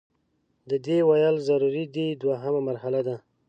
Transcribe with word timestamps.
د 0.69 0.71
دې 0.85 0.97
ویل 1.09 1.35
ضروري 1.49 1.83
دي 1.95 2.07
دوهمه 2.21 2.61
مرحله 2.67 2.99
ده. 3.07 3.15